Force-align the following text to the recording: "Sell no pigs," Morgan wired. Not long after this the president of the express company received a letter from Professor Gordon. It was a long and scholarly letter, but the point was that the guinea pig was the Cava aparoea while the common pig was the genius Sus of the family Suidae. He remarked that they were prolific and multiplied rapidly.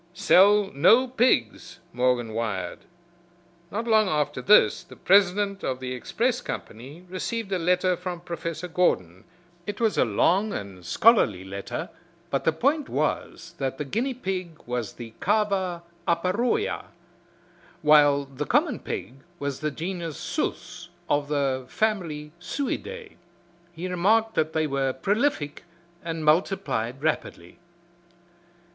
"Sell 0.15 0.71
no 0.73 1.07
pigs," 1.07 1.79
Morgan 1.93 2.33
wired. 2.33 2.79
Not 3.69 3.87
long 3.87 4.09
after 4.09 4.41
this 4.41 4.81
the 4.81 4.95
president 4.95 5.63
of 5.63 5.79
the 5.79 5.93
express 5.93 6.41
company 6.41 7.05
received 7.07 7.51
a 7.51 7.59
letter 7.59 7.95
from 7.95 8.21
Professor 8.21 8.67
Gordon. 8.67 9.25
It 9.67 9.79
was 9.79 9.99
a 9.99 10.03
long 10.03 10.53
and 10.53 10.83
scholarly 10.83 11.43
letter, 11.45 11.91
but 12.31 12.45
the 12.45 12.51
point 12.51 12.89
was 12.89 13.53
that 13.59 13.77
the 13.77 13.85
guinea 13.85 14.15
pig 14.15 14.57
was 14.65 14.93
the 14.93 15.13
Cava 15.19 15.83
aparoea 16.07 16.85
while 17.83 18.25
the 18.25 18.47
common 18.47 18.79
pig 18.79 19.17
was 19.37 19.59
the 19.59 19.69
genius 19.69 20.17
Sus 20.17 20.89
of 21.11 21.27
the 21.27 21.65
family 21.67 22.31
Suidae. 22.39 23.17
He 23.71 23.87
remarked 23.87 24.33
that 24.33 24.53
they 24.53 24.65
were 24.65 24.93
prolific 24.93 25.63
and 26.03 26.25
multiplied 26.25 27.03
rapidly. 27.03 27.59